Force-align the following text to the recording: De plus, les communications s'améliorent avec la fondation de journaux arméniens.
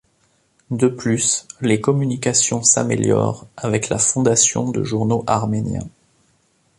De 0.71 0.87
plus, 0.87 1.47
les 1.61 1.79
communications 1.79 2.63
s'améliorent 2.63 3.45
avec 3.55 3.87
la 3.89 3.99
fondation 3.99 4.71
de 4.71 4.83
journaux 4.83 5.23
arméniens. 5.27 5.87